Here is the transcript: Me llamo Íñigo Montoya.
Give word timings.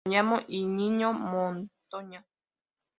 Me 0.03 0.11
llamo 0.15 0.37
Íñigo 0.47 1.13
Montoya. 1.13 2.19